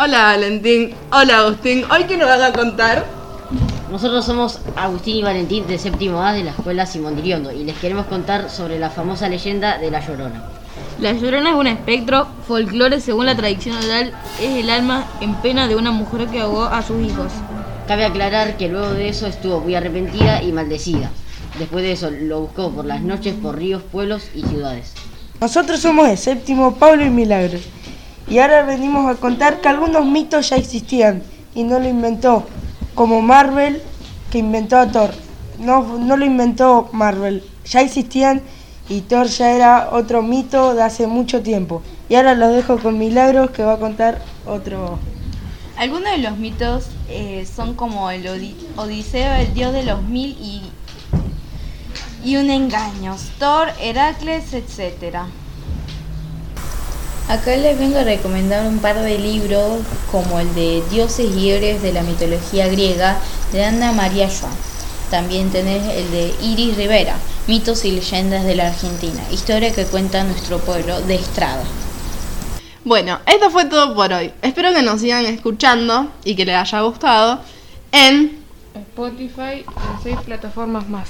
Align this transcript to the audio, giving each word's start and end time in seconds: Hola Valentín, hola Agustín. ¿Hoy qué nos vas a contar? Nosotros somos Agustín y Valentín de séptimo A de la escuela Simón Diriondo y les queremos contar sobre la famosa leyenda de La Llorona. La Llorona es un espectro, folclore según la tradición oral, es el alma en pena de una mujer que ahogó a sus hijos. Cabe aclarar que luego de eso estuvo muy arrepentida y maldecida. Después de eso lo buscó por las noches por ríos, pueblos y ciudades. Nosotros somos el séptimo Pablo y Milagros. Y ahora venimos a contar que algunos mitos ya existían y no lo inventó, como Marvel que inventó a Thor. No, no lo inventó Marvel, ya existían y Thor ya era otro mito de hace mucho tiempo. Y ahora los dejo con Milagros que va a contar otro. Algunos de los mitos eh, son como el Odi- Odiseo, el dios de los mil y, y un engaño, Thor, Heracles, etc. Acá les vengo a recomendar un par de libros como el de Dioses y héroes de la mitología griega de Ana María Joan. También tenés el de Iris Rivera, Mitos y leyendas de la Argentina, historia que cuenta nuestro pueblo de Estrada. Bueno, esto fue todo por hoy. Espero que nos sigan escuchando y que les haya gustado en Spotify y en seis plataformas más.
Hola 0.00 0.22
Valentín, 0.22 0.94
hola 1.10 1.38
Agustín. 1.38 1.82
¿Hoy 1.90 2.04
qué 2.04 2.16
nos 2.16 2.28
vas 2.28 2.40
a 2.40 2.52
contar? 2.52 3.04
Nosotros 3.90 4.24
somos 4.24 4.60
Agustín 4.76 5.16
y 5.16 5.22
Valentín 5.24 5.66
de 5.66 5.76
séptimo 5.76 6.22
A 6.22 6.32
de 6.32 6.44
la 6.44 6.52
escuela 6.52 6.86
Simón 6.86 7.16
Diriondo 7.16 7.50
y 7.50 7.64
les 7.64 7.76
queremos 7.78 8.06
contar 8.06 8.48
sobre 8.48 8.78
la 8.78 8.90
famosa 8.90 9.28
leyenda 9.28 9.76
de 9.78 9.90
La 9.90 9.98
Llorona. 9.98 10.44
La 11.00 11.14
Llorona 11.14 11.50
es 11.50 11.56
un 11.56 11.66
espectro, 11.66 12.28
folclore 12.46 13.00
según 13.00 13.26
la 13.26 13.36
tradición 13.36 13.76
oral, 13.76 14.12
es 14.40 14.50
el 14.50 14.70
alma 14.70 15.04
en 15.20 15.34
pena 15.34 15.66
de 15.66 15.74
una 15.74 15.90
mujer 15.90 16.28
que 16.28 16.42
ahogó 16.42 16.62
a 16.62 16.80
sus 16.82 17.04
hijos. 17.04 17.32
Cabe 17.88 18.04
aclarar 18.04 18.56
que 18.56 18.68
luego 18.68 18.92
de 18.92 19.08
eso 19.08 19.26
estuvo 19.26 19.58
muy 19.58 19.74
arrepentida 19.74 20.44
y 20.44 20.52
maldecida. 20.52 21.10
Después 21.58 21.82
de 21.82 21.90
eso 21.90 22.08
lo 22.12 22.42
buscó 22.42 22.70
por 22.70 22.84
las 22.84 23.02
noches 23.02 23.34
por 23.34 23.58
ríos, 23.58 23.82
pueblos 23.82 24.30
y 24.32 24.42
ciudades. 24.42 24.92
Nosotros 25.40 25.80
somos 25.80 26.08
el 26.08 26.18
séptimo 26.18 26.76
Pablo 26.76 27.04
y 27.04 27.10
Milagros. 27.10 27.62
Y 28.30 28.38
ahora 28.38 28.62
venimos 28.62 29.10
a 29.10 29.14
contar 29.18 29.60
que 29.60 29.68
algunos 29.68 30.04
mitos 30.04 30.50
ya 30.50 30.56
existían 30.56 31.22
y 31.54 31.62
no 31.62 31.78
lo 31.78 31.88
inventó, 31.88 32.44
como 32.94 33.22
Marvel 33.22 33.82
que 34.30 34.38
inventó 34.38 34.76
a 34.78 34.86
Thor. 34.90 35.10
No, 35.58 35.98
no 35.98 36.16
lo 36.16 36.24
inventó 36.24 36.88
Marvel, 36.92 37.42
ya 37.64 37.80
existían 37.80 38.42
y 38.88 39.00
Thor 39.00 39.26
ya 39.26 39.50
era 39.52 39.88
otro 39.92 40.22
mito 40.22 40.74
de 40.74 40.82
hace 40.82 41.06
mucho 41.06 41.42
tiempo. 41.42 41.82
Y 42.08 42.14
ahora 42.14 42.34
los 42.34 42.52
dejo 42.54 42.78
con 42.78 42.98
Milagros 42.98 43.50
que 43.50 43.62
va 43.64 43.74
a 43.74 43.78
contar 43.78 44.20
otro. 44.46 44.98
Algunos 45.76 46.10
de 46.12 46.18
los 46.18 46.36
mitos 46.38 46.86
eh, 47.08 47.46
son 47.54 47.74
como 47.74 48.10
el 48.10 48.26
Odi- 48.26 48.56
Odiseo, 48.76 49.34
el 49.34 49.54
dios 49.54 49.72
de 49.72 49.84
los 49.84 50.02
mil 50.02 50.30
y, 50.40 50.62
y 52.24 52.36
un 52.36 52.50
engaño, 52.50 53.16
Thor, 53.38 53.68
Heracles, 53.80 54.52
etc. 54.54 55.18
Acá 57.28 57.54
les 57.56 57.78
vengo 57.78 57.98
a 57.98 58.04
recomendar 58.04 58.66
un 58.66 58.78
par 58.78 59.02
de 59.02 59.18
libros 59.18 59.82
como 60.10 60.40
el 60.40 60.54
de 60.54 60.82
Dioses 60.90 61.36
y 61.36 61.50
héroes 61.50 61.82
de 61.82 61.92
la 61.92 62.02
mitología 62.02 62.68
griega 62.68 63.18
de 63.52 63.66
Ana 63.66 63.92
María 63.92 64.30
Joan. 64.30 64.54
También 65.10 65.50
tenés 65.50 65.86
el 65.94 66.10
de 66.10 66.34
Iris 66.40 66.78
Rivera, 66.78 67.16
Mitos 67.46 67.84
y 67.84 67.90
leyendas 67.90 68.44
de 68.44 68.54
la 68.54 68.68
Argentina, 68.68 69.22
historia 69.30 69.74
que 69.74 69.84
cuenta 69.84 70.24
nuestro 70.24 70.58
pueblo 70.58 71.02
de 71.02 71.16
Estrada. 71.16 71.64
Bueno, 72.84 73.18
esto 73.26 73.50
fue 73.50 73.66
todo 73.66 73.94
por 73.94 74.10
hoy. 74.10 74.32
Espero 74.40 74.72
que 74.72 74.80
nos 74.80 75.02
sigan 75.02 75.26
escuchando 75.26 76.10
y 76.24 76.34
que 76.34 76.46
les 76.46 76.56
haya 76.56 76.80
gustado 76.80 77.40
en 77.92 78.38
Spotify 78.74 79.66
y 79.66 79.66
en 79.66 80.02
seis 80.02 80.16
plataformas 80.24 80.88
más. 80.88 81.08